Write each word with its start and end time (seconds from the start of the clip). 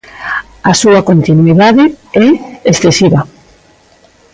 A 0.71 0.73
súa 0.81 1.01
continuidade 1.09 1.83
é 2.25 2.27
excesiva. 2.71 3.21